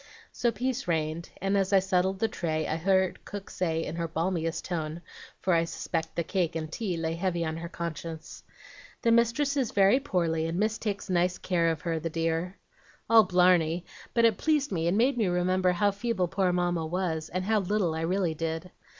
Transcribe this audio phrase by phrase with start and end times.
[0.31, 4.07] "So peace reigned, and as I settled the tray, I heard cook say in her
[4.07, 5.03] balmiest tone,
[5.39, 8.41] for I suspect the cake and tea lay heavy on her conscience,
[9.03, 12.57] 'The mistress is very poorly, and Miss takes nice care of her, the dear.'
[13.11, 13.85] "All blarney,
[14.15, 17.59] but it pleased me and made me remember how feeble poor Mamma was, and how
[17.59, 18.71] little I really did.